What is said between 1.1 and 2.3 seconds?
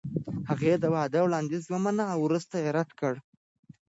وړاندیز ومانه او